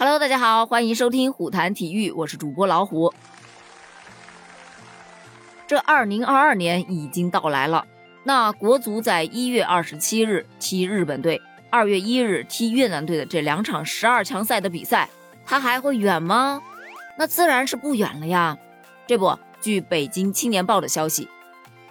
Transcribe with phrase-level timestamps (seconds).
[0.00, 3.12] Hello，大家好，欢迎收听虎谈体育，我是主播老虎。
[5.66, 7.84] 这二零二二年已经到来了，
[8.22, 15.10] 那国足在一月二十七日踢日本队，二月一日踢越南队的这两场十二强赛的比赛，
[15.44, 16.62] 它还会远吗？
[17.18, 18.56] 那自然是不远了呀。
[19.04, 21.28] 这不，据北京青年报的消息，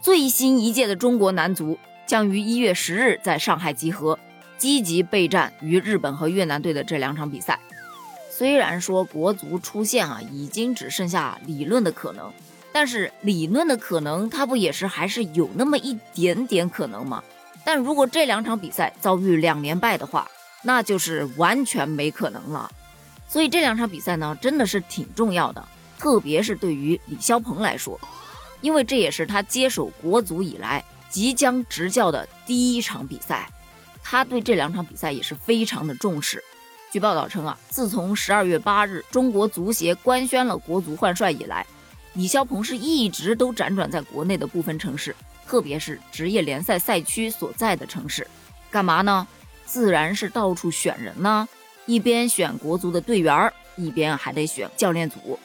[0.00, 1.76] 最新一届的中国男足
[2.06, 4.16] 将于一月十日在上海集合。
[4.58, 7.58] 积极备战与日本和越南队的这两场比赛。
[8.36, 12.30] 虽然说国足出线啊，已经只剩下理论的可能，
[12.70, 17.24] 但是理论的可能，它不也是还是有那么一点点可能吗？
[17.64, 20.30] 但如果这两场比赛遭遇两连败的话，
[20.62, 22.70] 那就是完全没可能了。
[23.26, 25.66] 所以这两场比赛呢，真的是挺重要的，
[25.98, 27.98] 特别是对于李霄鹏来说，
[28.60, 33.48] 因为这也是他接手国足以来即将执教的第一场比赛。
[34.02, 36.44] 他对这两场比赛也是非常的重视。
[36.92, 41.66] 据报道称啊，自从十二月八日中国足协官宣了国足换帅以来，
[42.14, 45.14] 李霄鹏是一直都辗转在国内的部分城市，
[45.46, 48.26] 特别是职业联赛赛区所在的城市，
[48.70, 49.26] 干嘛呢？
[49.66, 51.46] 自然是到处选人呢，
[51.86, 55.38] 一边选国足的队员，一边还得选教练组。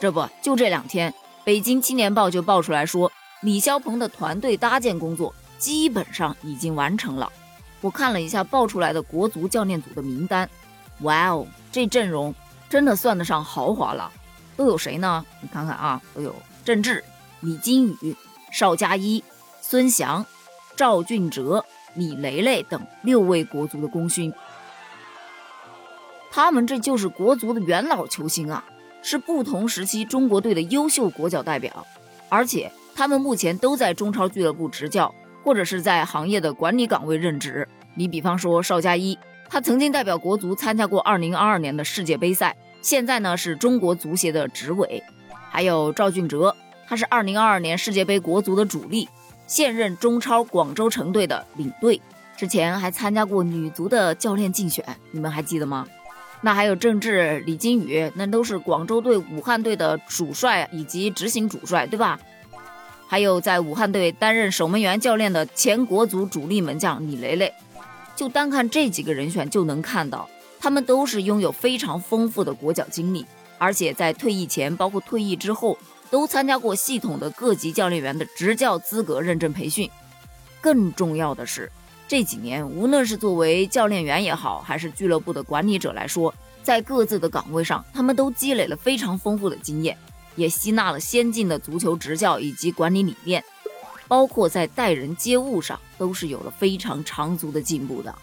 [0.00, 1.12] 这不就这两天，
[1.44, 7.30] 北京青年报就爆出来说，李霄鹏的团队搭建工作基本上已经完成了。
[7.82, 10.48] 我看了一下爆出来的国足教练组的名单，
[11.00, 12.34] 哇哦，这阵容
[12.68, 14.10] 真的算得上豪华了。
[14.56, 15.24] 都有谁呢？
[15.40, 17.04] 你看看啊，都有郑智、
[17.40, 18.16] 李金羽、
[18.50, 19.22] 邵佳一、
[19.60, 20.24] 孙祥、
[20.74, 24.32] 赵俊哲、李雷雷等六位国足的功勋。
[26.30, 28.64] 他们这就是国足的元老球星啊，
[29.02, 31.86] 是不同时期中国队的优秀国脚代表，
[32.28, 35.14] 而且他们目前都在中超俱乐部执教。
[35.44, 37.68] 或者是在行业的管理岗位任职。
[37.94, 39.16] 你比方说邵佳一，
[39.48, 45.02] 他曾经代表国足参加过2022年的世界杯赛，现在呢是中国足协的执委。
[45.50, 46.54] 还有赵俊哲，
[46.86, 49.08] 他是2022年世界杯国足的主力，
[49.46, 52.00] 现任中超广州城队的领队，
[52.36, 55.86] 之前还参加过女足的教练竞选，你们还记得吗？
[56.42, 62.20] 那还有郑智、李金羽，那都是广州队、武汉队的主帅以及执行主帅，对吧？
[63.08, 67.52] 还有在武汉队担任守门员教练的前国足主力门将李雷雷，
[68.16, 70.28] 就单看这几个人选就能看到，
[70.58, 73.24] 他们都是拥有非常丰富的国脚经历，
[73.58, 75.78] 而且在退役前，包括退役之后，
[76.10, 79.88] 都参加过系统的各级教练员的执教资格认证培训。
[80.60, 81.70] 更重要的是，
[82.08, 89.96] 这几年无论是作为教练员也好，还是俱乐部的管理者来说，在各自的岗位上，他们都积累了非常丰富的经验。
[90.34, 93.42] 也吸纳了先进的足球执教以及管理理念，
[94.08, 98.14] 包括在待人接物上都是有了非常长足的进步的。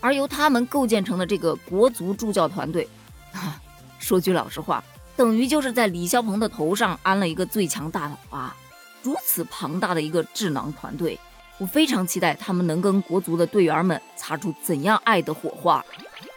[0.00, 2.86] 而由他们构建成的这个国足助教团队，
[3.32, 3.60] 啊，
[3.98, 4.84] 说句老实话，
[5.16, 8.54] 等于就是在李霄鹏的头上安了一个最强大脑啊！
[9.02, 11.18] 如此庞大的一个智囊团队，
[11.58, 15.84] 我非常期待他们能跟国足的队员们擦出怎样爱的火花。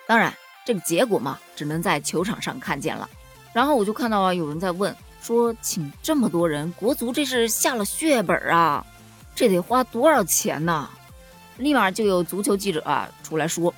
[0.06, 0.34] 当然，
[0.66, 3.10] 这个结果嘛，只能在球场上看见了。
[3.54, 4.96] 然后我就看到啊，有人在问。
[5.22, 8.86] 说请这么多人，国足这是下了血本啊，
[9.36, 10.90] 这得花多少钱呢？
[11.58, 13.74] 立马就有足球记者啊出来说，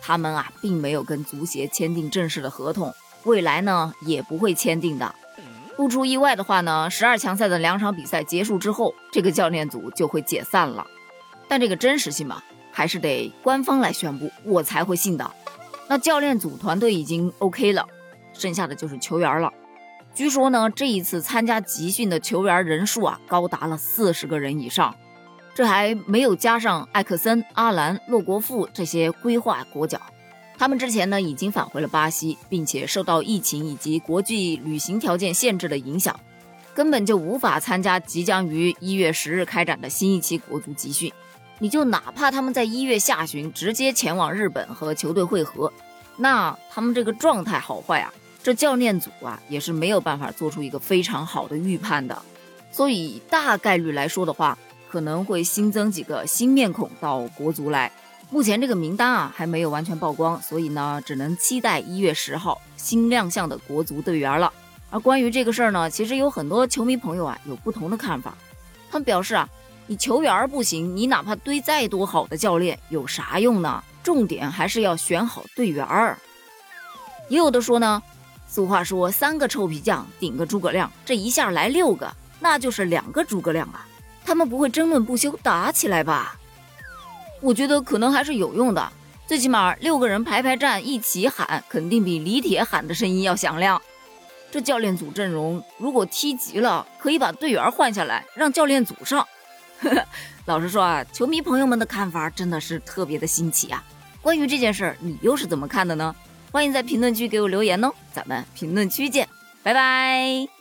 [0.00, 2.92] 他们啊并没有跟足协签订正式的合同，
[3.24, 5.14] 未来呢也不会签订的。
[5.76, 10.84] 不出意外的话呢，十二强赛的两场比赛结束之后，这个教练组就会解散了。
[11.46, 15.30] 但这个真实性嘛，还是得官方来宣布，我才会信的。
[15.86, 17.86] 那教练组团队已经 OK 了，
[18.32, 19.52] 剩下的就是球员了。
[20.18, 24.92] 据说呢，这一次参加集训的球员人数啊，高达了四十个人以上，
[25.54, 30.00] 这还没有加上艾克森、阿兰、洛国富这些规划国脚，
[30.58, 36.18] 他们之前呢已经返回了巴西，并且受到疫情以及国际旅行条件限制的影响，
[36.74, 41.12] 根本就无法参加即将于一月十日开展的新一期国足集训。
[41.60, 45.72] 你就哪怕他们在一月下旬直接前往日本和球队会合，
[46.16, 48.12] 那他们这个状态好坏啊？
[48.42, 52.22] 这教练组啊，也是没有办法做出一个非常好的预判的，
[52.70, 54.56] 所以大概率来说的话，
[54.88, 57.92] 可能会新增几个新面孔到国足来。
[58.30, 64.52] 目前这个名单啊还没有完全曝光，所以呢，只能期待一月十号新亮相的国足队员了。
[64.90, 68.34] 而关于这个事儿呢，其实有很多球迷朋友啊有不同的看法。
[68.90, 69.48] 他们表示啊，
[69.86, 73.82] 你球员不行，你哪怕堆再多好的教练有啥用呢？
[74.02, 76.16] 重点还是要选好队员儿。
[77.28, 78.02] 也有的说呢。
[78.48, 82.10] 俗话说：“三个臭皮匠顶个诸葛亮，这一下来六个，
[82.40, 83.86] 那就是两个诸葛亮啊！
[84.24, 86.34] 他们不会争论不休打起来吧？”
[87.40, 88.92] 我觉得可能还是有用的，
[89.26, 93.80] 最起码六个人排排站一起喊，肯定比李铁喊的声音要响亮。
[94.50, 99.24] 这教练组阵容，如果踢急了，可以把队员换下来，让教练组上。
[100.46, 103.84] 老实说啊，球迷朋友们的看法真的是特别的新奇啊。
[104.22, 106.16] 关于这件事儿，你又是怎么看的呢？
[106.58, 109.28] 欢迎在评论区给我留言哦，咱们评论区见，
[109.62, 110.57] 拜拜。